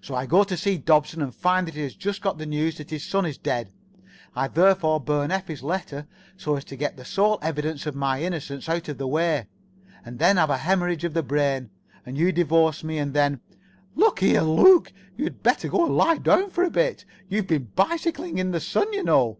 [0.00, 2.76] So I go to see Dobson and find that he has just got the news
[2.78, 3.72] that his son is dead.
[4.36, 8.68] I therefore burn Effie's letter so as to get the sole evidence of my innocence
[8.68, 9.48] out of the way,
[10.04, 11.70] and then have a hæmorrhage of the brain.
[12.06, 13.40] And you divorce me, and then——"
[13.96, 17.04] "Look here, Luke, you'd better go and lie down for a little.
[17.28, 19.38] You've been bicycling in the sun, you know."